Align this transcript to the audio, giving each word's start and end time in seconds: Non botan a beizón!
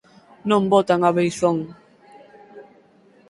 Non 0.49 0.63
botan 0.73 0.99
a 1.09 1.11
beizón! 1.17 1.57